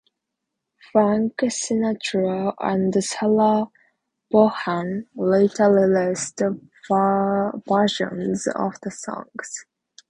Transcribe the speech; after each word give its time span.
Frank 0.91 1.35
Sinatra 1.41 2.55
and 2.59 2.91
Sarah 3.03 3.67
Vaughan 4.31 5.05
later 5.15 5.71
released 5.71 6.39
versions 7.69 8.47
of 8.47 8.73
the 8.81 8.89
song. 8.89 9.25